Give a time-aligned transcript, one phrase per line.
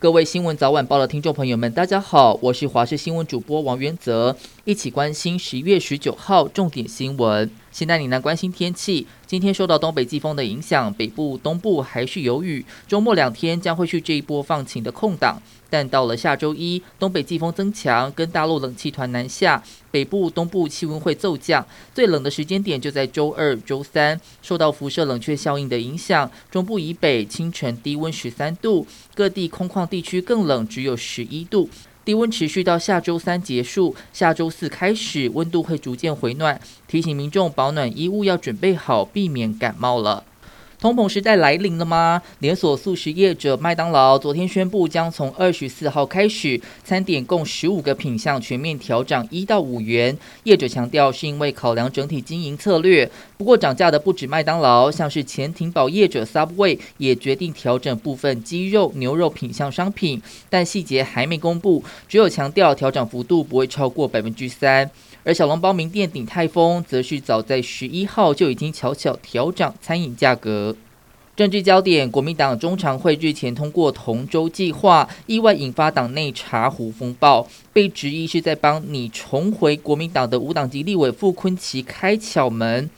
[0.00, 4.34] 各位新闻早晚报的听众朋友们，大家好，我是华视新闻主播王元泽，
[4.64, 7.50] 一起关心十一月十九号重点新闻。
[7.70, 15.38] 现在你来关心天气，今天受到东北季风的影响，北部、东部还是有雨，周末两天将会是这一波放晴的空档。
[15.70, 21.64] 但到了下周一，东北季风增强，跟大陆冷气团南下，北部、东部气温会骤降，
[21.94, 24.20] 最冷的时间点就在周二、周三。
[24.42, 31.70] 受到辐射冷却效应的影响，中部以北清晨低温十三度，各地空旷地区更冷，只有十一度。
[32.02, 40.24] 低温持续到下周三结束，下周四开始温度会逐渐回暖，提醒民众保暖衣物要准备好，避免感冒了。
[40.80, 42.22] 通膨时代来临了吗？
[42.38, 50.16] 连锁素食业者麦当劳昨天宣布，将从二十四号开始，餐点共十五个品项全面调涨一到五元。
[50.44, 53.10] 业者强调，是因为考量整体经营策略。
[53.36, 64.90] 不过涨价的不止麦当劳，像是潜艇堡业者 Subway 也决定调整部分鸡肉、牛肉品项商品，但细节还没公布，只有强调调涨幅度不会超过百分之三。
[65.22, 70.69] 而小笼包名店鼎泰丰则是早在十一号就已经悄悄调涨餐饮价格。
[71.40, 82.90] 政治焦点：国民党中常会日前通过同舟计划，意外引发党内茶壶风暴，被质疑是在帮你重回国民党的无党籍立委傅昆萁开巧门。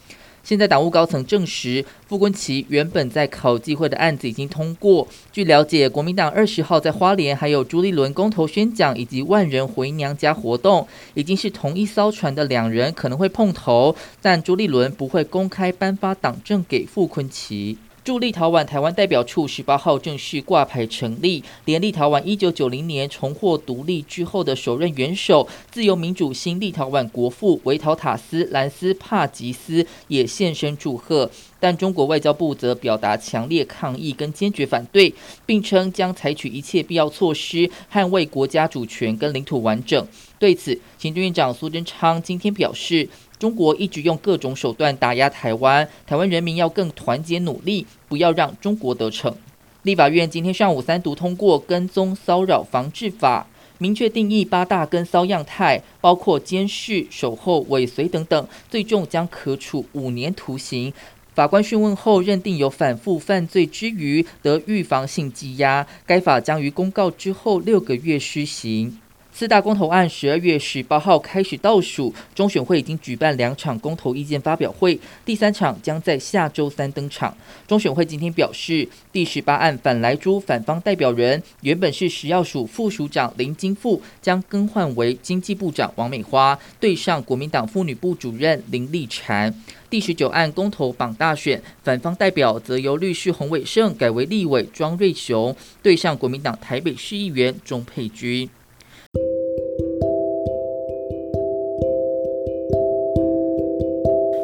[0.42, 5.06] 现在党务高层证实，傅昆萁原本在考纪会的案子已经通过。
[5.30, 17.76] 据了解，国民党二十号在花莲还有朱立伦公投宣讲以及万人回娘家活动，已经是同一艘船的两人可能会碰头，但朱立伦不会公开颁发党证给傅昆萁。
[18.04, 35.14] 驻立陶宛台湾代表处十八号正式挂牌成立，连立陶宛一九九零年重获独立之后的首任元首、自由民主新立陶宛国父维陶塔斯·兰斯帕吉斯也现身祝贺，但中国外交部则表达强烈抗议跟坚决反对，
[35.46, 40.04] 并称将采取一切必要措施捍卫国家主权跟领土完整。
[40.40, 43.08] 对此，行政院长苏贞昌今天表示。
[43.42, 49.34] 中国一直用各种手段打压台湾，台湾人民要更团结努力，不要让中国得逞。
[49.82, 53.44] 立法院今天上午三读通过《跟踪骚扰防治法》，
[53.78, 60.92] 明确定义八大跟骚样态，包括监视、守候、尾随等等，最重将可处五年徒刑。
[61.34, 65.84] 法官讯问后认定有反复犯罪之余，得预防性羁押。
[66.06, 69.00] 该法将于公告之后六个月施行。
[69.34, 77.34] 四大公投案十二月十八号开始倒数，中选会已经举办两场公投意见发表会，第三场将在下周三登场。
[77.66, 89.52] 中选会今天表示，第十八案反莱猪反方代表人原本是食药署副署长林金富，将更换为经济部长王美花，对上国民党妇女部主任林丽婵。
[89.88, 98.48] 第十九案公投榜大选，反方代表则由律师洪伟胜改为立委庄瑞雄，对上国民党台北市议员钟佩君。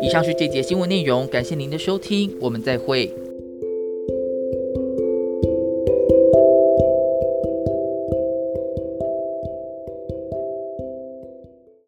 [0.00, 3.12] 以上是这节新闻内容，感谢您的收听，我们再会。